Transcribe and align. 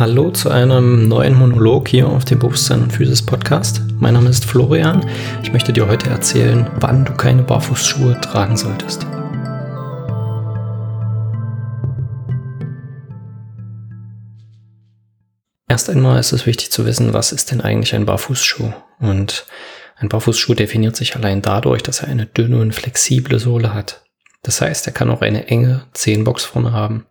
Hallo 0.00 0.30
zu 0.30 0.48
einem 0.48 1.08
neuen 1.08 1.34
Monolog 1.34 1.86
hier 1.86 2.08
auf 2.08 2.24
dem 2.24 2.38
Bewusstsein 2.38 2.84
und 2.84 2.90
Physis 2.90 3.20
Podcast. 3.20 3.82
Mein 3.98 4.14
Name 4.14 4.30
ist 4.30 4.46
Florian. 4.46 5.04
Ich 5.42 5.52
möchte 5.52 5.74
dir 5.74 5.88
heute 5.88 6.08
erzählen, 6.08 6.70
wann 6.76 7.04
du 7.04 7.12
keine 7.12 7.42
Barfußschuhe 7.42 8.18
tragen 8.22 8.56
solltest. 8.56 9.06
Erst 15.68 15.90
einmal 15.90 16.18
ist 16.18 16.32
es 16.32 16.46
wichtig 16.46 16.70
zu 16.70 16.86
wissen, 16.86 17.12
was 17.12 17.32
ist 17.32 17.50
denn 17.50 17.60
eigentlich 17.60 17.94
ein 17.94 18.06
Barfußschuh? 18.06 18.72
Und 19.00 19.44
ein 19.96 20.08
Barfußschuh 20.08 20.54
definiert 20.54 20.96
sich 20.96 21.14
allein 21.14 21.42
dadurch, 21.42 21.82
dass 21.82 22.00
er 22.00 22.08
eine 22.08 22.24
dünne 22.24 22.58
und 22.58 22.74
flexible 22.74 23.38
Sohle 23.38 23.74
hat. 23.74 24.02
Das 24.40 24.62
heißt, 24.62 24.86
er 24.86 24.94
kann 24.94 25.10
auch 25.10 25.20
eine 25.20 25.48
enge 25.48 25.82
Zehenbox 25.92 26.46
vorne 26.46 26.72
haben 26.72 27.04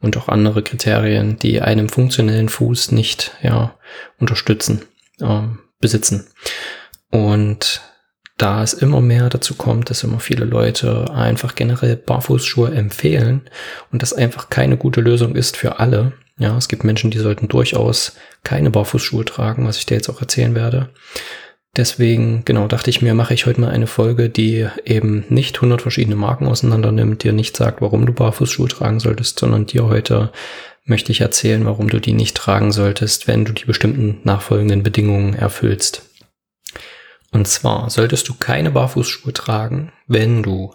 und 0.00 0.16
auch 0.16 0.28
andere 0.28 0.62
Kriterien, 0.62 1.38
die 1.38 1.60
einem 1.60 1.88
funktionellen 1.88 2.48
Fuß 2.48 2.92
nicht 2.92 3.32
ja, 3.42 3.78
unterstützen, 4.18 4.82
äh, 5.20 5.42
besitzen. 5.80 6.26
Und 7.10 7.80
da 8.36 8.62
es 8.62 8.72
immer 8.72 9.00
mehr 9.00 9.28
dazu 9.28 9.54
kommt, 9.54 9.90
dass 9.90 10.02
immer 10.02 10.18
viele 10.18 10.44
Leute 10.44 11.12
einfach 11.14 11.54
generell 11.54 11.96
Barfußschuhe 11.96 12.72
empfehlen 12.72 13.42
und 13.92 14.02
das 14.02 14.12
einfach 14.12 14.50
keine 14.50 14.76
gute 14.76 15.00
Lösung 15.00 15.36
ist 15.36 15.56
für 15.56 15.78
alle. 15.78 16.12
Ja, 16.36 16.56
es 16.56 16.66
gibt 16.66 16.82
Menschen, 16.82 17.12
die 17.12 17.20
sollten 17.20 17.46
durchaus 17.46 18.16
keine 18.42 18.70
Barfußschuhe 18.70 19.24
tragen, 19.24 19.66
was 19.66 19.78
ich 19.78 19.86
dir 19.86 19.94
jetzt 19.94 20.08
auch 20.08 20.20
erzählen 20.20 20.56
werde. 20.56 20.90
Deswegen, 21.76 22.44
genau, 22.44 22.68
dachte 22.68 22.90
ich 22.90 23.02
mir, 23.02 23.14
mache 23.14 23.34
ich 23.34 23.46
heute 23.46 23.60
mal 23.60 23.70
eine 23.70 23.88
Folge, 23.88 24.30
die 24.30 24.68
eben 24.84 25.24
nicht 25.28 25.56
100 25.56 25.82
verschiedene 25.82 26.14
Marken 26.14 26.46
auseinander 26.46 26.92
nimmt, 26.92 27.24
dir 27.24 27.32
nicht 27.32 27.56
sagt, 27.56 27.80
warum 27.80 28.06
du 28.06 28.12
Barfußschuhe 28.12 28.68
tragen 28.68 29.00
solltest, 29.00 29.40
sondern 29.40 29.66
dir 29.66 29.86
heute 29.86 30.30
möchte 30.84 31.10
ich 31.10 31.20
erzählen, 31.20 31.64
warum 31.64 31.88
du 31.88 32.00
die 32.00 32.12
nicht 32.12 32.36
tragen 32.36 32.70
solltest, 32.70 33.26
wenn 33.26 33.44
du 33.44 33.52
die 33.52 33.64
bestimmten 33.64 34.20
nachfolgenden 34.22 34.84
Bedingungen 34.84 35.34
erfüllst. 35.34 36.02
Und 37.32 37.48
zwar 37.48 37.90
solltest 37.90 38.28
du 38.28 38.34
keine 38.34 38.70
Barfußschuhe 38.70 39.32
tragen, 39.32 39.92
wenn 40.06 40.44
du 40.44 40.72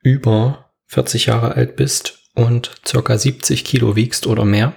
über 0.00 0.70
40 0.86 1.26
Jahre 1.26 1.56
alt 1.56 1.76
bist 1.76 2.20
und 2.34 2.70
circa 2.86 3.18
70 3.18 3.64
Kilo 3.64 3.96
wiegst 3.96 4.26
oder 4.26 4.46
mehr. 4.46 4.72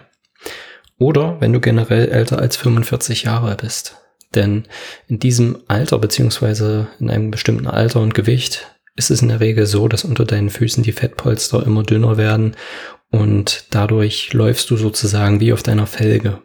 Oder 0.97 1.39
wenn 1.39 1.53
du 1.53 1.61
generell 1.61 2.09
älter 2.09 2.39
als 2.39 2.57
45 2.57 3.23
Jahre 3.23 3.55
bist. 3.55 4.00
Denn 4.35 4.65
in 5.07 5.19
diesem 5.19 5.57
Alter 5.67 5.97
beziehungsweise 5.99 6.87
in 6.99 7.09
einem 7.09 7.31
bestimmten 7.31 7.67
Alter 7.67 7.99
und 7.99 8.13
Gewicht 8.13 8.67
ist 8.95 9.11
es 9.11 9.21
in 9.21 9.29
der 9.29 9.39
Regel 9.39 9.65
so, 9.65 9.87
dass 9.87 10.03
unter 10.03 10.25
deinen 10.25 10.49
Füßen 10.49 10.83
die 10.83 10.91
Fettpolster 10.91 11.65
immer 11.65 11.83
dünner 11.83 12.17
werden 12.17 12.55
und 13.09 13.65
dadurch 13.71 14.33
läufst 14.33 14.69
du 14.69 14.77
sozusagen 14.77 15.39
wie 15.39 15.53
auf 15.53 15.63
deiner 15.63 15.87
Felge. 15.87 16.41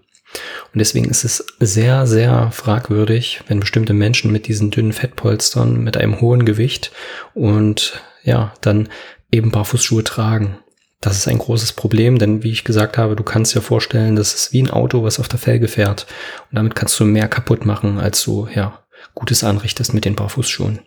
Und 0.73 0.81
deswegen 0.81 1.09
ist 1.09 1.25
es 1.25 1.47
sehr, 1.61 2.07
sehr 2.07 2.51
fragwürdig, 2.51 3.41
wenn 3.47 3.61
bestimmte 3.61 3.95
Menschen 3.95 4.33
mit 4.33 4.49
diesen 4.49 4.71
dünnen 4.71 4.93
Fettpolstern, 4.93 5.83
mit 5.83 5.97
einem 5.97 6.21
hohen 6.21 6.45
Gewicht 6.45 6.93
und 7.35 8.03
ja, 8.25 8.53
dann 8.61 8.89
eben 9.31 9.51
Barfußschuhe 9.51 10.05
tragen. 10.05 10.59
Das 11.01 11.17
ist 11.17 11.29
ein 11.29 11.39
großes 11.39 11.75
Problem, 11.75 12.19
denn 12.19 12.43
wie 12.43 12.51
ich 12.51 12.65
gesagt 12.65 12.97
habe, 12.97 13.17
du 13.17 13.23
kannst 13.23 13.55
dir 13.55 13.61
vorstellen, 13.61 14.17
das 14.17 14.35
ist 14.35 14.53
wie 14.53 14.63
ein 14.63 14.71
Auto, 14.71 15.03
was 15.03 15.21
auf 15.21 15.29
der 15.29 15.39
Felge 15.39 15.69
fährt. 15.69 16.07
Und 16.51 16.57
damit 16.57 16.75
kannst 16.75 16.99
du 16.99 17.05
mehr 17.05 17.29
kaputt 17.29 17.67
machen, 17.67 18.01
als 18.01 18.23
du, 18.25 18.49
ja, 18.55 18.83
Gutes 19.15 19.45
anrichtest 19.45 19.95
mit 19.95 20.05
den 20.05 20.17
Barfußschuhen. 20.17 20.81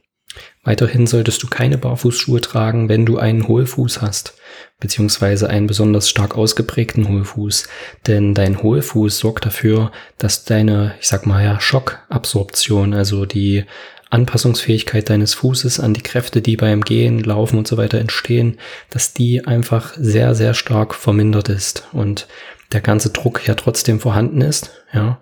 Weiterhin 0.63 1.07
solltest 1.07 1.41
du 1.41 1.47
keine 1.47 1.77
Barfußschuhe 1.77 2.41
tragen, 2.41 2.89
wenn 2.89 3.05
du 3.05 3.17
einen 3.17 3.47
Hohlfuß 3.47 4.01
hast, 4.01 4.35
beziehungsweise 4.79 5.49
einen 5.49 5.67
besonders 5.67 6.09
stark 6.09 6.35
ausgeprägten 6.35 7.07
Hohlfuß. 7.07 7.67
Denn 8.07 8.35
dein 8.35 8.61
Hohlfuß 8.61 9.17
sorgt 9.17 9.45
dafür, 9.45 9.91
dass 10.17 10.43
deine, 10.43 10.95
ich 10.99 11.07
sag 11.07 11.25
mal 11.25 11.43
ja, 11.43 11.59
Schockabsorption, 11.59 12.93
also 12.93 13.25
die 13.25 13.65
Anpassungsfähigkeit 14.09 15.09
deines 15.09 15.33
Fußes 15.35 15.79
an 15.79 15.93
die 15.93 16.01
Kräfte, 16.01 16.41
die 16.41 16.57
beim 16.57 16.81
Gehen, 16.81 17.23
Laufen 17.23 17.57
und 17.57 17.67
so 17.67 17.77
weiter 17.77 17.99
entstehen, 17.99 18.57
dass 18.89 19.13
die 19.13 19.45
einfach 19.45 19.93
sehr, 19.97 20.33
sehr 20.35 20.53
stark 20.53 20.95
vermindert 20.95 21.49
ist 21.49 21.87
und 21.91 22.27
der 22.71 22.81
ganze 22.81 23.11
Druck 23.11 23.47
ja 23.47 23.55
trotzdem 23.55 23.99
vorhanden 23.99 24.41
ist, 24.41 24.71
ja, 24.93 25.19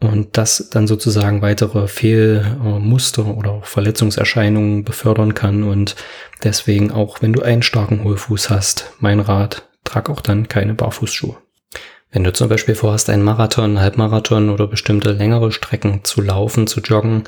und 0.00 0.36
das 0.36 0.68
dann 0.70 0.86
sozusagen 0.86 1.42
weitere 1.42 1.88
Fehlmuster 1.88 3.26
oder 3.26 3.50
auch 3.50 3.64
Verletzungserscheinungen 3.64 4.84
befördern 4.84 5.34
kann 5.34 5.64
und 5.64 5.96
deswegen 6.44 6.92
auch, 6.92 7.20
wenn 7.20 7.32
du 7.32 7.42
einen 7.42 7.62
starken 7.62 8.04
Hohlfuß 8.04 8.50
hast, 8.50 8.92
mein 9.00 9.18
Rat, 9.18 9.68
trag 9.82 10.08
auch 10.08 10.20
dann 10.20 10.48
keine 10.48 10.74
Barfußschuhe. 10.74 11.36
Wenn 12.10 12.24
du 12.24 12.32
zum 12.32 12.48
Beispiel 12.48 12.74
vorhast, 12.74 13.10
einen 13.10 13.22
Marathon, 13.22 13.80
Halbmarathon 13.80 14.48
oder 14.48 14.66
bestimmte 14.66 15.12
längere 15.12 15.52
Strecken 15.52 16.04
zu 16.04 16.22
laufen, 16.22 16.66
zu 16.66 16.80
joggen, 16.80 17.24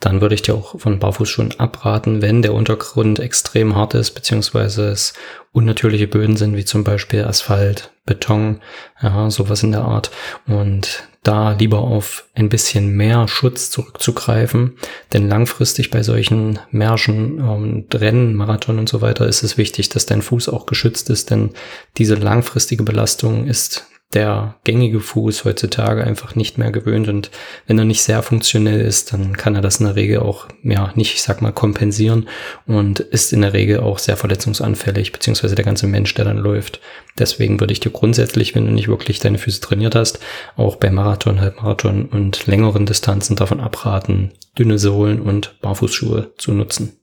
dann 0.00 0.20
würde 0.20 0.34
ich 0.34 0.42
dir 0.42 0.54
auch 0.54 0.80
von 0.80 0.98
Barfußschuhen 0.98 1.60
abraten, 1.60 2.20
wenn 2.20 2.42
der 2.42 2.52
Untergrund 2.52 3.20
extrem 3.20 3.76
hart 3.76 3.94
ist, 3.94 4.10
beziehungsweise 4.10 4.88
es 4.88 5.14
unnatürliche 5.52 6.08
Böden 6.08 6.36
sind, 6.36 6.56
wie 6.56 6.64
zum 6.64 6.82
Beispiel 6.82 7.24
Asphalt, 7.24 7.92
Beton, 8.06 8.60
ja, 9.00 9.30
sowas 9.30 9.62
in 9.62 9.70
der 9.70 9.82
Art. 9.82 10.10
Und 10.48 11.04
da 11.22 11.52
lieber 11.52 11.78
auf 11.78 12.24
ein 12.34 12.48
bisschen 12.48 12.96
mehr 12.96 13.28
Schutz 13.28 13.70
zurückzugreifen, 13.70 14.76
denn 15.12 15.28
langfristig 15.28 15.90
bei 15.90 16.02
solchen 16.02 16.58
Märschen, 16.72 17.38
ähm, 17.38 17.86
Rennen, 17.94 18.34
Marathon 18.34 18.80
und 18.80 18.88
so 18.88 19.00
weiter 19.00 19.26
ist 19.26 19.44
es 19.44 19.56
wichtig, 19.56 19.90
dass 19.90 20.06
dein 20.06 20.22
Fuß 20.22 20.48
auch 20.48 20.66
geschützt 20.66 21.08
ist, 21.08 21.30
denn 21.30 21.50
diese 21.98 22.16
langfristige 22.16 22.82
Belastung 22.82 23.46
ist 23.46 23.86
der 24.14 24.56
gängige 24.64 25.00
Fuß 25.00 25.44
heutzutage 25.44 26.04
einfach 26.04 26.34
nicht 26.34 26.56
mehr 26.56 26.70
gewöhnt 26.70 27.08
und 27.08 27.30
wenn 27.66 27.78
er 27.78 27.84
nicht 27.84 28.02
sehr 28.02 28.22
funktionell 28.22 28.80
ist, 28.80 29.12
dann 29.12 29.36
kann 29.36 29.54
er 29.54 29.60
das 29.60 29.80
in 29.80 29.86
der 29.86 29.96
Regel 29.96 30.20
auch, 30.20 30.46
ja, 30.62 30.92
nicht, 30.94 31.14
ich 31.14 31.22
sag 31.22 31.42
mal, 31.42 31.52
kompensieren 31.52 32.28
und 32.66 33.00
ist 33.00 33.32
in 33.32 33.42
der 33.42 33.52
Regel 33.52 33.80
auch 33.80 33.98
sehr 33.98 34.16
verletzungsanfällig, 34.16 35.12
beziehungsweise 35.12 35.54
der 35.54 35.64
ganze 35.64 35.86
Mensch, 35.86 36.14
der 36.14 36.24
dann 36.24 36.38
läuft. 36.38 36.80
Deswegen 37.18 37.60
würde 37.60 37.72
ich 37.72 37.80
dir 37.80 37.90
grundsätzlich, 37.90 38.54
wenn 38.54 38.66
du 38.66 38.72
nicht 38.72 38.88
wirklich 38.88 39.18
deine 39.18 39.38
Füße 39.38 39.60
trainiert 39.60 39.94
hast, 39.94 40.20
auch 40.56 40.76
bei 40.76 40.90
Marathon, 40.90 41.40
Halbmarathon 41.40 42.06
und 42.06 42.46
längeren 42.46 42.86
Distanzen 42.86 43.36
davon 43.36 43.60
abraten, 43.60 44.32
dünne 44.58 44.78
Sohlen 44.78 45.20
und 45.20 45.60
Barfußschuhe 45.60 46.32
zu 46.38 46.52
nutzen. 46.52 46.98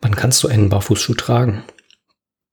Wann 0.00 0.16
kannst 0.16 0.42
du 0.42 0.48
einen 0.48 0.70
Barfußschuh 0.70 1.14
tragen? 1.14 1.64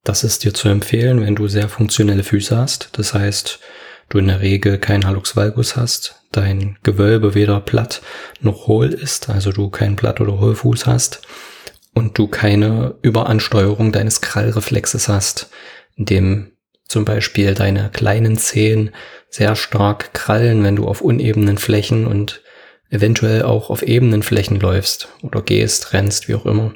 Das 0.07 0.23
ist 0.23 0.45
dir 0.45 0.53
zu 0.53 0.69
empfehlen, 0.69 1.19
wenn 1.19 1.35
du 1.35 1.49
sehr 1.49 1.67
funktionelle 1.67 2.23
Füße 2.23 2.55
hast. 2.55 2.91
Das 2.93 3.13
heißt, 3.13 3.59
du 4.07 4.19
in 4.19 4.27
der 4.27 4.39
Regel 4.39 4.77
keinen 4.77 5.05
Hallux 5.05 5.35
valgus 5.35 5.75
hast, 5.75 6.23
dein 6.31 6.77
Gewölbe 6.81 7.35
weder 7.35 7.59
platt 7.59 8.01
noch 8.39 8.67
hohl 8.67 8.93
ist, 8.93 9.29
also 9.29 9.51
du 9.51 9.69
keinen 9.69 9.97
Platt- 9.97 10.21
oder 10.21 10.39
Hohlfuß 10.39 10.85
hast 10.85 11.23
und 11.93 12.17
du 12.17 12.29
keine 12.29 12.95
Überansteuerung 13.01 13.91
deines 13.91 14.21
Krallreflexes 14.21 15.09
hast, 15.09 15.49
indem 15.97 16.53
zum 16.87 17.03
Beispiel 17.03 17.53
deine 17.53 17.89
kleinen 17.89 18.37
Zehen 18.37 18.91
sehr 19.29 19.57
stark 19.57 20.13
krallen, 20.13 20.63
wenn 20.63 20.77
du 20.77 20.87
auf 20.87 21.01
unebenen 21.01 21.57
Flächen 21.57 22.07
und 22.07 22.41
eventuell 22.89 23.43
auch 23.43 23.69
auf 23.69 23.81
ebenen 23.81 24.23
Flächen 24.23 24.59
läufst 24.59 25.09
oder 25.21 25.41
gehst, 25.41 25.93
rennst, 25.93 26.27
wie 26.27 26.35
auch 26.35 26.45
immer. 26.45 26.73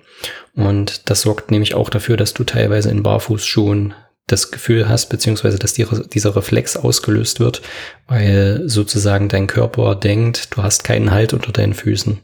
Und 0.56 1.10
das 1.10 1.22
sorgt 1.22 1.52
nämlich 1.52 1.74
auch 1.74 1.90
dafür, 1.90 2.18
dass 2.18 2.34
du 2.34 2.44
teilweise 2.44 2.90
in 2.92 3.04
Barfußschuhen 3.04 3.94
das 4.28 4.52
Gefühl 4.52 4.88
hast, 4.88 5.10
beziehungsweise 5.10 5.60
dass 5.60 5.74
die, 5.74 5.86
dieser 6.14 6.36
Reflex 6.36 6.78
ausgelöst 6.78 7.40
wird, 7.40 7.62
weil 8.08 8.64
sozusagen 8.66 9.28
dein 9.28 9.48
Körper 9.48 9.96
denkt, 9.96 10.56
du 10.56 10.64
hast 10.64 10.84
keinen 10.84 11.12
Halt 11.12 11.34
unter 11.34 11.52
deinen 11.52 11.74
Füßen. 11.74 12.20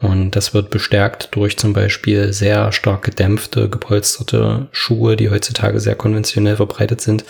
Und 0.00 0.36
das 0.36 0.54
wird 0.54 0.70
bestärkt 0.70 1.30
durch 1.32 1.56
zum 1.56 1.72
Beispiel 1.72 2.32
sehr 2.32 2.70
stark 2.70 3.02
gedämpfte, 3.02 3.68
gepolsterte 3.68 4.68
Schuhe, 4.70 5.16
die 5.16 5.30
heutzutage 5.30 5.80
sehr 5.80 5.96
konventionell 5.96 6.56
verbreitet 6.56 7.00
sind. 7.00 7.24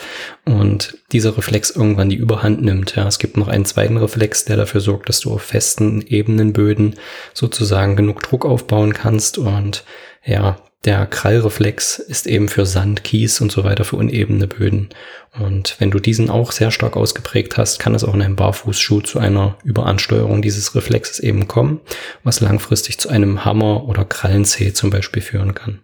Und 0.45 0.99
dieser 1.13 1.37
Reflex 1.37 1.71
irgendwann 1.71 2.11
die 2.11 2.17
Überhand 2.17 2.63
nimmt. 2.63 2.97
Ja, 2.97 3.07
es 3.07 3.19
gibt 3.19 3.39
noch 3.39 3.49
einen 3.49 3.65
zweiten 3.65 3.97
Reflex, 3.97 4.45
der 4.45 4.59
dafür 4.59 4.83
sorgt, 4.83 5.09
dass 5.09 5.21
du 5.21 5.33
auf 5.33 5.43
festen, 5.43 6.03
ebenen 6.03 6.53
Böden 6.53 6.97
sozusagen 7.33 7.97
genug 7.97 8.23
Druck 8.23 8.45
aufbauen 8.45 8.93
kannst 8.93 9.39
und 9.39 9.85
ja, 10.25 10.59
der 10.85 11.07
Krallreflex 11.07 11.99
ist 11.99 12.27
eben 12.27 12.49
für 12.49 12.65
Sand, 12.65 13.03
Kies 13.03 13.41
und 13.41 13.51
so 13.51 13.65
weiter 13.65 13.85
für 13.85 13.97
unebene 13.97 14.47
Böden. 14.47 14.91
Und 15.39 15.77
wenn 15.79 15.91
du 15.91 15.99
diesen 15.99 16.31
auch 16.31 16.53
sehr 16.53 16.71
stark 16.71 16.97
ausgeprägt 16.97 17.57
hast, 17.57 17.79
kann 17.79 17.95
es 17.95 18.05
auch 18.05 18.15
in 18.15 18.23
einem 18.23 18.37
Barfußschuh 18.37 19.01
zu 19.01 19.19
einer 19.19 19.59
Überansteuerung 19.65 20.41
dieses 20.41 20.75
Reflexes 20.75 21.19
eben 21.19 21.49
kommen, 21.49 21.81
was 22.23 22.41
langfristig 22.41 22.99
zu 22.99 23.09
einem 23.09 23.45
Hammer- 23.45 23.85
oder 23.85 24.05
Krallenzeh 24.05 24.73
zum 24.73 24.91
Beispiel 24.91 25.23
führen 25.23 25.55
kann. 25.55 25.81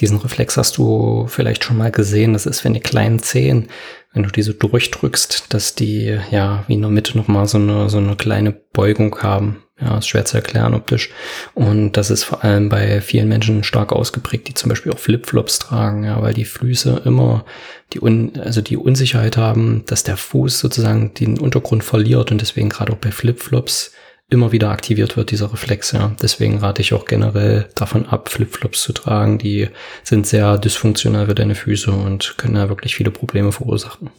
Diesen 0.00 0.18
Reflex 0.18 0.56
hast 0.56 0.78
du 0.78 1.26
vielleicht 1.28 1.64
schon 1.64 1.76
mal 1.76 1.92
gesehen. 1.92 2.32
Das 2.32 2.46
ist, 2.46 2.64
wenn 2.64 2.74
die 2.74 2.80
kleinen 2.80 3.20
Zehen, 3.20 3.68
wenn 4.12 4.24
du 4.24 4.30
diese 4.30 4.54
durchdrückst, 4.54 5.52
dass 5.54 5.74
die 5.74 6.18
ja 6.30 6.64
wie 6.66 6.74
in 6.74 6.80
der 6.80 6.90
Mitte 6.90 7.16
nochmal 7.16 7.46
so 7.46 7.58
eine, 7.58 7.88
so 7.90 7.98
eine 7.98 8.16
kleine 8.16 8.52
Beugung 8.52 9.16
haben 9.22 9.63
Ja, 9.80 9.98
ist 9.98 10.06
schwer 10.06 10.24
zu 10.24 10.36
erklären 10.36 10.72
optisch. 10.72 11.10
Und 11.52 11.92
das 11.92 12.10
ist 12.10 12.22
vor 12.22 12.44
allem 12.44 12.68
bei 12.68 13.00
vielen 13.00 13.26
Menschen 13.26 13.64
stark 13.64 13.92
ausgeprägt, 13.92 14.46
die 14.46 14.54
zum 14.54 14.68
Beispiel 14.68 14.92
auch 14.92 15.00
Flipflops 15.00 15.58
tragen, 15.58 16.04
ja, 16.04 16.22
weil 16.22 16.32
die 16.32 16.44
Füße 16.44 17.02
immer 17.04 17.44
die, 17.92 18.00
Un 18.00 18.38
also 18.38 18.60
die 18.60 18.76
Unsicherheit 18.76 19.36
haben, 19.36 19.82
dass 19.86 20.04
der 20.04 20.16
Fuß 20.16 20.60
sozusagen 20.60 21.12
den 21.14 21.38
Untergrund 21.38 21.82
verliert 21.82 22.30
und 22.30 22.40
deswegen 22.40 22.68
gerade 22.68 22.92
auch 22.92 22.98
bei 22.98 23.10
Flipflops 23.10 23.90
immer 24.30 24.52
wieder 24.52 24.70
aktiviert 24.70 25.16
wird, 25.16 25.32
dieser 25.32 25.52
Reflex, 25.52 25.90
ja. 25.92 26.14
Deswegen 26.22 26.58
rate 26.58 26.80
ich 26.80 26.94
auch 26.94 27.04
generell 27.04 27.68
davon 27.74 28.06
ab, 28.06 28.28
Flipflops 28.28 28.80
zu 28.80 28.92
tragen. 28.92 29.38
Die 29.38 29.68
sind 30.04 30.26
sehr 30.26 30.56
dysfunktional 30.56 31.26
für 31.26 31.34
deine 31.34 31.56
Füße 31.56 31.90
und 31.90 32.36
können 32.38 32.56
ja 32.56 32.68
wirklich 32.68 32.94
viele 32.94 33.10
Probleme 33.10 33.50
verursachen. 33.50 34.10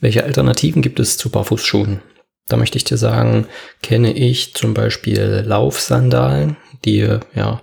Welche 0.00 0.24
Alternativen 0.24 0.80
gibt 0.80 1.00
es 1.00 1.18
zu 1.18 1.30
Barfußschuhen? 1.30 2.00
Da 2.48 2.56
möchte 2.56 2.78
ich 2.78 2.84
dir 2.84 2.96
sagen, 2.96 3.46
kenne 3.82 4.12
ich 4.12 4.54
zum 4.54 4.74
Beispiel 4.74 5.44
Laufsandalen, 5.46 6.56
die, 6.84 7.18
ja, 7.34 7.60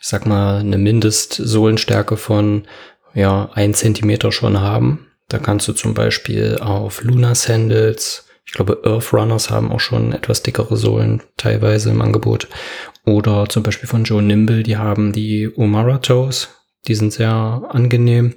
ich 0.00 0.06
sag 0.06 0.26
mal, 0.26 0.60
eine 0.60 0.78
Mindestsohlenstärke 0.78 2.16
von, 2.16 2.66
ja, 3.14 3.50
ein 3.54 3.74
Zentimeter 3.74 4.30
schon 4.30 4.60
haben. 4.60 5.06
Da 5.28 5.38
kannst 5.38 5.66
du 5.68 5.72
zum 5.72 5.94
Beispiel 5.94 6.58
auf 6.60 7.02
Luna 7.02 7.34
Sandals, 7.34 8.24
ich 8.46 8.54
glaube, 8.54 8.80
Earth 8.84 9.12
Runners 9.12 9.50
haben 9.50 9.70
auch 9.70 9.80
schon 9.80 10.12
etwas 10.12 10.42
dickere 10.42 10.76
Sohlen 10.78 11.22
teilweise 11.36 11.90
im 11.90 12.00
Angebot. 12.00 12.48
Oder 13.04 13.46
zum 13.48 13.62
Beispiel 13.62 13.88
von 13.88 14.04
Joe 14.04 14.22
Nimble, 14.22 14.62
die 14.62 14.78
haben 14.78 15.12
die 15.12 15.48
Umara 15.48 15.98
Toes. 15.98 16.48
Die 16.86 16.94
sind 16.94 17.12
sehr 17.12 17.62
angenehm. 17.68 18.34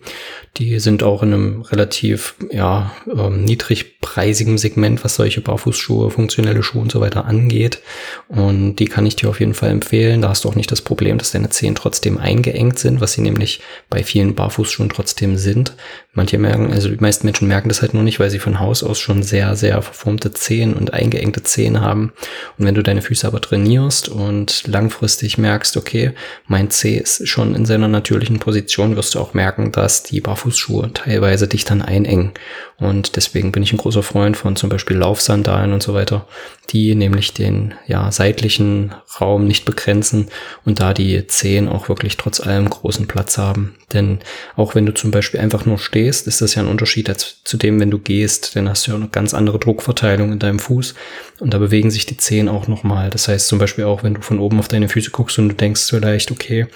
Die 0.58 0.80
sind 0.80 1.04
auch 1.04 1.24
in 1.24 1.34
einem 1.34 1.62
relativ 1.62 2.36
ja, 2.52 2.92
ähm, 3.08 3.46
niedrigpreisigem 3.46 4.58
Segment, 4.58 5.04
was 5.06 5.16
solche 5.16 5.40
Barfußschuhe, 5.40 6.10
funktionelle 6.10 6.62
Schuhe 6.62 6.82
und 6.82 6.92
so 6.92 7.00
weiter 7.00 7.26
angeht. 7.26 7.82
Und 8.28 8.76
die 8.78 8.86
kann 8.86 9.06
ich 9.06 9.16
dir 9.16 9.30
auf 9.30 9.40
jeden 9.40 9.54
Fall 9.54 9.70
empfehlen. 9.70 10.22
Da 10.22 10.30
hast 10.30 10.44
du 10.44 10.50
auch 10.50 10.56
nicht 10.56 10.72
das 10.72 10.82
Problem, 10.82 11.18
dass 11.18 11.32
deine 11.32 11.50
Zehen 11.50 11.76
trotzdem 11.76 12.18
eingeengt 12.18 12.80
sind, 12.80 13.00
was 13.00 13.14
sie 13.14 13.22
nämlich 13.22 13.62
bei 13.90 14.04
vielen 14.04 14.36
Barfußschuhen 14.36 14.90
trotzdem 14.90 15.38
sind. 15.38 15.78
Manche 16.14 16.38
merken, 16.38 16.74
also 16.74 16.90
die 16.90 16.98
meisten 16.98 17.26
Menschen 17.26 17.48
merken 17.48 17.70
das 17.70 17.82
halt 17.82 17.94
nur 17.94 18.04
nicht, 18.04 18.20
weil 18.20 18.30
sie 18.30 18.40
von 18.40 18.60
Haus 18.60 18.84
aus 18.84 19.00
schon 19.00 19.24
sehr, 19.24 19.56
sehr 19.56 19.82
verformte 19.82 20.34
Zehen 20.34 20.74
und 20.74 20.94
eingeengte 20.94 21.44
Zehen 21.44 21.80
haben. 21.80 22.12
Und 22.58 22.66
wenn 22.66 22.76
du 22.76 22.84
deine 22.84 23.02
Füße 23.02 23.26
aber 23.26 23.40
trainierst 23.40 24.10
und 24.10 24.68
langfristig 24.68 25.38
merkst, 25.38 25.78
okay, 25.78 26.12
mein 26.48 26.70
Zeh 26.70 26.98
ist 26.98 27.26
schon 27.30 27.56
in 27.56 27.66
seiner 27.66 27.88
natürlichen 27.88 28.31
Position, 28.40 28.96
wirst 28.96 29.16
du 29.16 29.20
auch 29.20 29.34
merken, 29.34 29.72
dass 29.72 30.04
die 30.04 30.22
Barfußschuhe 30.22 30.92
teilweise 30.94 31.48
dich 31.48 31.66
dann 31.66 31.82
einengen. 31.82 32.32
Und 32.78 33.16
deswegen 33.16 33.52
bin 33.52 33.62
ich 33.62 33.74
ein 33.74 33.78
großer 33.78 34.02
Freund 34.02 34.36
von 34.36 34.56
zum 34.56 34.70
Beispiel 34.70 34.98
Laufsandalen 34.98 35.72
und 35.72 35.84
so 35.84 35.94
weiter, 35.94 36.28
die 36.72 36.96
nämlich 36.96 37.34
den 37.34 37.76
ja, 37.86 38.12
seitlichen 38.12 38.96
Raum 39.20 39.46
nicht 39.46 39.66
begrenzen 39.66 40.30
und 40.66 40.80
da 40.80 40.94
die 40.94 41.28
Zehen 41.28 41.68
auch 41.68 41.90
wirklich 41.90 42.18
trotz 42.18 42.40
allem 42.40 42.70
großen 42.70 43.08
Platz 43.08 43.38
haben. 43.38 43.76
Denn 43.94 44.20
auch 44.56 44.74
wenn 44.74 44.86
du 44.86 44.94
zum 44.94 45.12
Beispiel 45.12 45.40
einfach 45.40 45.66
nur 45.66 45.78
stehst, 45.78 46.28
ist 46.28 46.42
das 46.42 46.56
ja 46.56 46.64
ein 46.64 46.70
Unterschied 46.70 47.10
als 47.10 47.44
zu 47.44 47.58
dem, 47.58 47.80
wenn 47.80 47.92
du 47.92 48.00
gehst, 48.00 48.56
dann 48.56 48.70
hast 48.70 48.88
du 48.88 48.92
ja 48.92 48.98
eine 48.98 49.10
ganz 49.10 49.34
andere 49.34 49.60
Druckverteilung 49.60 50.32
in 50.32 50.40
deinem 50.40 50.60
Fuß 50.60 50.96
und 51.40 51.54
da 51.54 51.58
bewegen 51.58 51.92
sich 51.92 52.06
die 52.06 52.18
Zehen 52.18 52.48
auch 52.48 52.68
nochmal. 52.68 53.10
Das 53.10 53.28
heißt 53.28 53.48
zum 53.48 53.60
Beispiel 53.60 53.84
auch, 53.84 54.04
wenn 54.04 54.14
du 54.14 54.22
von 54.22 54.40
oben 54.40 54.60
auf 54.60 54.70
deine 54.70 54.90
Füße 54.90 55.12
guckst 55.12 55.38
und 55.40 55.50
du 55.50 55.56
denkst 55.56 55.84
vielleicht, 55.90 56.32
okay, 56.32 56.68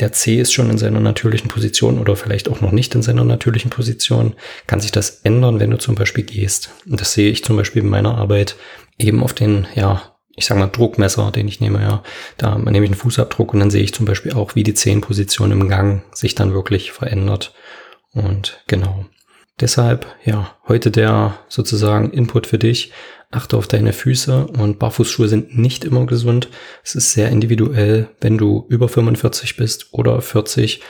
der 0.00 0.12
Zeh 0.12 0.40
ist 0.40 0.52
schon 0.52 0.70
in 0.70 0.78
seiner 0.78 1.00
natürlichen 1.02 1.48
Position 1.48 1.98
oder 1.98 2.16
vielleicht 2.16 2.48
auch 2.48 2.60
noch 2.60 2.72
nicht 2.72 2.94
in 2.94 3.02
seiner 3.02 3.24
natürlichen 3.24 3.70
Position, 3.70 4.34
kann 4.66 4.80
sich 4.80 4.92
das 4.92 5.20
ändern, 5.22 5.60
wenn 5.60 5.70
du 5.70 5.78
zum 5.78 5.94
Beispiel 5.94 6.24
gehst. 6.24 6.70
Und 6.88 7.00
das 7.00 7.12
sehe 7.12 7.30
ich 7.30 7.44
zum 7.44 7.56
Beispiel 7.56 7.82
in 7.82 7.88
meiner 7.88 8.16
Arbeit 8.16 8.56
eben 8.98 9.22
auf 9.22 9.34
den, 9.34 9.66
ja, 9.74 10.02
ich 10.34 10.46
sage 10.46 10.60
mal 10.60 10.68
Druckmesser, 10.68 11.30
den 11.30 11.48
ich 11.48 11.60
nehme, 11.60 11.82
ja. 11.82 12.02
Da 12.38 12.56
nehme 12.56 12.84
ich 12.84 12.90
einen 12.90 13.00
Fußabdruck 13.00 13.52
und 13.52 13.60
dann 13.60 13.70
sehe 13.70 13.82
ich 13.82 13.92
zum 13.92 14.06
Beispiel 14.06 14.32
auch, 14.32 14.54
wie 14.54 14.62
die 14.62 14.74
Zehenposition 14.74 15.52
im 15.52 15.68
Gang 15.68 16.02
sich 16.14 16.34
dann 16.34 16.54
wirklich 16.54 16.92
verändert. 16.92 17.52
Und 18.12 18.62
genau. 18.66 19.06
Deshalb, 19.60 20.06
ja, 20.24 20.56
heute 20.66 20.90
der 20.90 21.38
sozusagen 21.48 22.10
Input 22.10 22.46
für 22.46 22.58
dich. 22.58 22.92
Achte 23.30 23.56
auf 23.56 23.66
deine 23.66 23.92
Füße 23.92 24.46
und 24.46 24.78
Barfußschuhe 24.78 25.28
sind 25.28 25.56
nicht 25.56 25.84
immer 25.84 26.04
gesund. 26.06 26.48
Es 26.84 26.94
ist 26.94 27.12
sehr 27.12 27.30
individuell, 27.30 28.08
wenn 28.20 28.36
du 28.36 28.66
über 28.68 28.88
45 28.88 29.56
bist 29.56 29.88
oder 29.92 30.20
40 30.20 30.80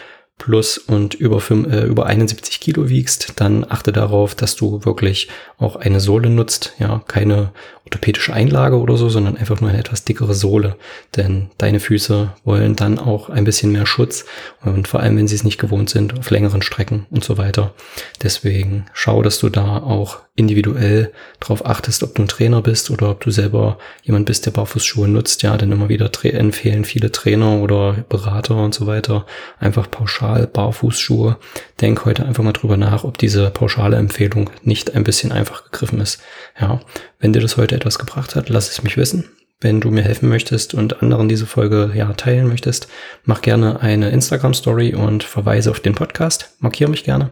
plus 0.42 0.76
und 0.76 1.14
über, 1.14 1.40
5, 1.40 1.72
äh, 1.72 1.84
über 1.84 2.06
71 2.06 2.58
Kilo 2.58 2.88
wiegst, 2.88 3.34
dann 3.36 3.64
achte 3.68 3.92
darauf, 3.92 4.34
dass 4.34 4.56
du 4.56 4.84
wirklich 4.84 5.28
auch 5.56 5.76
eine 5.76 6.00
Sohle 6.00 6.30
nutzt, 6.30 6.74
ja, 6.80 7.00
keine 7.06 7.52
orthopädische 7.84 8.32
Einlage 8.32 8.78
oder 8.78 8.96
so, 8.96 9.08
sondern 9.08 9.36
einfach 9.36 9.60
nur 9.60 9.70
eine 9.70 9.78
etwas 9.78 10.04
dickere 10.04 10.34
Sohle. 10.34 10.76
Denn 11.16 11.50
deine 11.58 11.78
Füße 11.78 12.32
wollen 12.44 12.74
dann 12.74 12.98
auch 12.98 13.28
ein 13.28 13.44
bisschen 13.44 13.70
mehr 13.70 13.86
Schutz 13.86 14.24
und 14.64 14.88
vor 14.88 15.00
allem, 15.00 15.16
wenn 15.16 15.28
sie 15.28 15.34
es 15.34 15.44
nicht 15.44 15.58
gewohnt 15.58 15.90
sind, 15.90 16.18
auf 16.18 16.30
längeren 16.30 16.62
Strecken 16.62 17.06
und 17.10 17.22
so 17.22 17.38
weiter. 17.38 17.74
Deswegen 18.22 18.86
schau, 18.92 19.22
dass 19.22 19.38
du 19.38 19.48
da 19.48 19.78
auch 19.78 20.20
individuell 20.34 21.12
darauf 21.40 21.66
achtest, 21.66 22.02
ob 22.02 22.14
du 22.14 22.22
ein 22.22 22.28
Trainer 22.28 22.62
bist 22.62 22.90
oder 22.90 23.10
ob 23.10 23.20
du 23.20 23.30
selber 23.30 23.76
jemand 24.02 24.26
bist, 24.26 24.46
der 24.46 24.52
Barfußschuhe 24.52 25.06
nutzt. 25.06 25.42
Ja, 25.42 25.56
denn 25.56 25.70
immer 25.70 25.90
wieder 25.90 26.10
empfehlen 26.22 26.84
viele 26.84 27.12
Trainer 27.12 27.58
oder 27.60 28.04
Berater 28.08 28.56
und 28.56 28.72
so 28.72 28.86
weiter 28.86 29.26
einfach 29.58 29.90
pauschal 29.90 30.31
Barfußschuhe. 30.40 31.36
Denk 31.80 32.04
heute 32.04 32.24
einfach 32.24 32.42
mal 32.42 32.52
drüber 32.52 32.76
nach, 32.76 33.04
ob 33.04 33.18
diese 33.18 33.50
pauschale 33.50 33.96
Empfehlung 33.96 34.50
nicht 34.62 34.94
ein 34.94 35.04
bisschen 35.04 35.32
einfach 35.32 35.64
gegriffen 35.64 36.00
ist. 36.00 36.20
Ja, 36.60 36.80
wenn 37.18 37.32
dir 37.32 37.40
das 37.40 37.56
heute 37.56 37.74
etwas 37.74 37.98
gebracht 37.98 38.34
hat, 38.34 38.48
lass 38.48 38.70
es 38.70 38.82
mich 38.82 38.96
wissen. 38.96 39.30
Wenn 39.60 39.80
du 39.80 39.90
mir 39.90 40.02
helfen 40.02 40.28
möchtest 40.28 40.74
und 40.74 41.02
anderen 41.02 41.28
diese 41.28 41.46
Folge 41.46 41.92
ja 41.94 42.12
teilen 42.14 42.48
möchtest, 42.48 42.88
mach 43.24 43.42
gerne 43.42 43.80
eine 43.80 44.10
Instagram 44.10 44.54
Story 44.54 44.92
und 44.92 45.22
verweise 45.22 45.70
auf 45.70 45.78
den 45.78 45.94
Podcast. 45.94 46.56
Markiere 46.58 46.90
mich 46.90 47.04
gerne. 47.04 47.30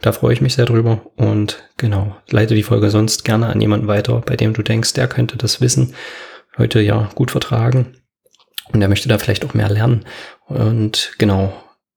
Da 0.00 0.12
freue 0.12 0.32
ich 0.32 0.40
mich 0.40 0.54
sehr 0.54 0.64
drüber 0.64 1.02
und 1.16 1.68
genau, 1.76 2.16
leite 2.30 2.54
die 2.54 2.62
Folge 2.62 2.88
sonst 2.88 3.26
gerne 3.26 3.48
an 3.48 3.60
jemanden 3.60 3.88
weiter, 3.88 4.22
bei 4.24 4.36
dem 4.36 4.54
du 4.54 4.62
denkst, 4.62 4.94
der 4.94 5.06
könnte 5.06 5.36
das 5.36 5.60
Wissen 5.60 5.94
heute 6.56 6.80
ja 6.80 7.10
gut 7.14 7.30
vertragen 7.30 7.94
und 8.72 8.80
der 8.80 8.88
möchte 8.88 9.10
da 9.10 9.18
vielleicht 9.18 9.44
auch 9.44 9.52
mehr 9.54 9.68
lernen. 9.68 10.06
Und 10.46 11.12
genau, 11.18 11.52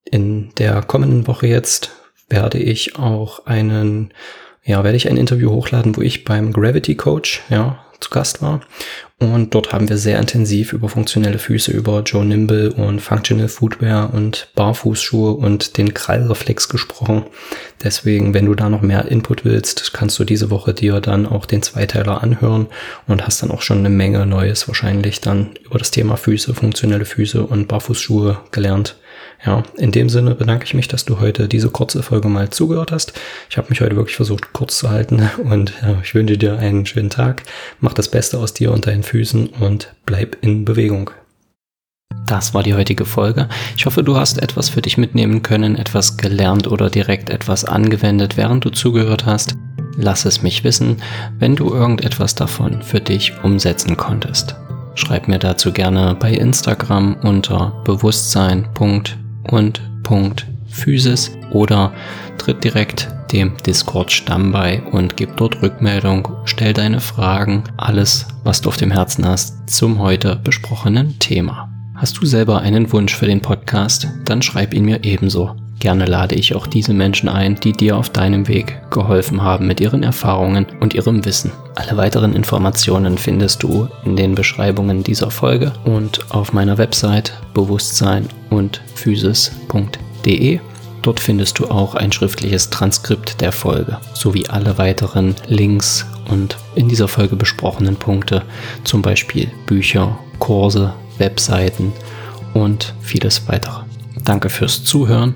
in 0.06 0.54
der 0.56 0.82
kommenden 0.82 1.28
Woche 1.28 1.48
jetzt 1.48 1.92
werde 2.30 2.60
ich 2.60 2.98
auch 2.98 3.46
einen 3.46 4.14
ja, 4.70 4.84
werde 4.84 4.98
ich 4.98 5.10
ein 5.10 5.18
Interview 5.18 5.50
hochladen, 5.50 5.96
wo 5.96 6.02
ich 6.02 6.26
beim 6.26 6.54
Gravity 6.54 6.96
Coach, 6.96 7.42
ja, 7.50 7.80
zu 8.00 8.12
Gast 8.12 8.42
war. 8.42 8.62
Und 9.18 9.54
dort 9.54 9.74
haben 9.74 9.90
wir 9.90 9.98
sehr 9.98 10.20
intensiv 10.20 10.72
über 10.72 10.88
funktionelle 10.88 11.40
Füße, 11.40 11.72
über 11.72 12.04
Joe 12.04 12.24
Nimble 12.24 12.72
und 12.72 13.02
Functional 13.02 13.50
Footwear 13.50 14.14
und 14.14 14.48
Barfußschuhe 14.56 15.34
und 15.34 15.78
den 15.78 15.94
Krallreflex 15.94 16.70
gesprochen. 16.70 17.26
Deswegen, 17.84 18.34
wenn 18.34 18.46
du 18.46 18.56
da 18.56 18.70
noch 18.70 18.82
mehr 18.82 19.06
Input 19.10 19.44
willst, 19.44 19.92
kannst 19.92 20.20
du 20.20 20.24
diese 20.24 20.50
Woche 20.52 20.74
dir 20.74 21.02
dann 21.02 21.26
auch 21.26 21.46
den 21.46 21.62
Zweiteiler 21.62 22.24
anhören 22.24 22.68
und 23.08 23.26
hast 23.26 23.42
dann 23.42 23.52
auch 23.52 23.64
schon 23.64 23.80
eine 23.80 23.90
Menge 23.90 24.26
Neues 24.26 24.68
wahrscheinlich 24.68 25.20
dann 25.20 25.56
über 25.66 25.80
das 25.80 25.92
Thema 25.92 26.16
Füße, 26.16 26.54
funktionelle 26.54 27.06
Füße 27.06 27.44
und 27.44 27.68
Barfußschuhe 27.68 28.38
gelernt. 28.52 28.98
Ja, 29.46 29.64
in 29.78 29.92
dem 29.92 30.10
Sinne 30.10 30.36
bedanke 30.36 30.66
ich 30.66 30.74
mich, 30.74 30.90
dass 30.90 31.06
du 31.06 31.20
heute 31.22 31.48
diese 31.48 31.70
kurze 31.70 32.04
Folge 32.04 32.28
mal 32.28 32.50
zugehört 32.50 32.92
hast. 32.92 33.14
Ich 33.50 33.58
habe 33.58 33.70
mich 33.70 33.80
heute 33.80 33.96
wirklich 33.96 34.18
versucht, 34.18 34.52
kurz 34.52 34.78
zu 34.80 34.90
halten 34.90 35.30
und 35.44 35.74
ja, 35.82 35.98
ich 36.04 36.14
wünsche 36.14 36.38
dir 36.38 36.60
einen 36.60 36.86
schönen 36.86 37.10
Tag. 37.10 37.44
Mach 37.80 37.94
das 37.94 38.10
Beste 38.10 38.38
aus 38.38 38.54
dir 38.54 38.72
und 38.72 38.86
deinen 38.86 39.04
Füßen 39.04 39.48
und 39.48 39.94
bleib 40.06 40.38
in 40.42 40.66
Bewegung. 40.66 41.12
Das 42.26 42.54
war 42.54 42.64
die 42.64 42.74
heutige 42.74 43.06
Folge. 43.06 43.48
Ich 43.78 43.86
hoffe, 43.86 44.04
du 44.04 44.18
hast 44.18 44.42
etwas 44.42 44.70
für 44.70 44.82
dich 44.82 44.98
mitnehmen 44.98 45.42
können, 45.42 45.76
etwas 45.76 46.18
gelernt 46.18 46.68
oder 46.68 46.90
direkt 46.90 47.30
etwas 47.30 47.66
angewendet, 47.66 48.36
während 48.36 48.66
du 48.66 48.70
zugehört 48.70 49.26
hast. 49.26 49.56
Lass 49.96 50.26
es 50.26 50.42
mich 50.42 50.64
wissen, 50.64 50.98
wenn 51.40 51.56
du 51.56 51.74
irgendetwas 51.74 52.36
davon 52.36 52.82
für 52.82 53.00
dich 53.00 53.34
umsetzen 53.44 53.98
konntest. 53.98 54.56
Schreib 54.96 55.28
mir 55.28 55.40
dazu 55.40 55.72
gerne 55.72 56.16
bei 56.20 56.34
Instagram 56.34 57.16
unter 57.22 57.82
bewusstsein.de 57.86 59.29
und 59.50 59.82
Punkt 60.04 60.48
Physis 60.68 61.32
oder 61.52 61.92
tritt 62.38 62.64
direkt 62.64 63.10
dem 63.32 63.58
Discord-Stamm 63.66 64.52
bei 64.52 64.82
und 64.92 65.18
gib 65.18 65.38
dort 65.38 65.62
Rückmeldung, 65.62 66.30
stell 66.46 66.74
deine 66.74 67.00
Fragen, 67.00 67.64
alles, 67.78 68.28
was 68.44 68.62
du 68.62 68.70
auf 68.70 68.78
dem 68.78 68.92
Herzen 68.92 69.26
hast 69.26 69.70
zum 69.70 70.00
heute 70.00 70.36
besprochenen 70.36 71.20
Thema. 71.20 71.70
Hast 71.96 72.18
du 72.18 72.26
selber 72.26 72.62
einen 72.62 72.92
Wunsch 72.92 73.14
für 73.14 73.28
den 73.28 73.42
Podcast, 73.42 74.08
dann 74.26 74.42
schreib 74.42 74.74
ihn 74.74 74.86
mir 74.86 75.04
ebenso. 75.04 75.56
Gerne 75.80 76.06
lade 76.06 76.36
ich 76.36 76.56
auch 76.56 76.68
diese 76.68 76.94
Menschen 76.94 77.30
ein, 77.30 77.56
die 77.56 77.72
dir 77.72 77.96
auf 77.96 78.10
deinem 78.10 78.50
Weg 78.50 78.82
geholfen 78.92 79.42
haben 79.42 79.66
mit 79.66 79.80
ihren 79.80 80.04
Erfahrungen 80.04 80.68
und 80.82 80.94
ihrem 80.94 81.24
Wissen. 81.24 81.52
Alle 81.76 81.96
weiteren 81.96 82.36
Informationen 82.36 83.18
findest 83.18 83.64
du 83.64 83.88
in 84.04 84.18
den 84.18 84.36
Beschreibungen 84.36 85.04
dieser 85.04 85.32
Folge 85.32 85.72
und 85.86 86.34
auf 86.34 86.52
meiner 86.52 86.78
Website 86.78 87.32
bewusstsein 87.54 88.28
und 88.50 88.82
physis.de. 88.96 90.60
Dort 91.02 91.20
findest 91.22 91.60
du 91.60 91.70
auch 91.70 91.96
ein 91.96 92.12
schriftliches 92.12 92.70
Transkript 92.70 93.40
der 93.40 93.54
Folge 93.54 94.00
sowie 94.14 94.48
alle 94.48 94.78
weiteren 94.78 95.34
Links 95.48 96.06
und 96.30 96.58
in 96.76 96.90
dieser 96.90 97.08
Folge 97.08 97.38
besprochenen 97.38 97.96
Punkte, 97.96 98.44
zum 98.84 99.02
Beispiel 99.02 99.50
Bücher, 99.66 100.20
Kurse, 100.40 100.94
Webseiten 101.18 101.94
und 102.54 102.94
vieles 103.00 103.48
weitere. 103.48 103.84
Danke 104.26 104.50
fürs 104.50 104.84
Zuhören. 104.84 105.36